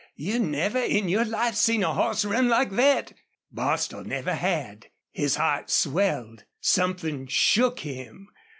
[0.15, 3.13] You never in your life seen a hoss ran like thet!"
[3.51, 4.87] Bostil never had.
[5.11, 6.43] His heart swelled.
[6.59, 8.27] Something shook him.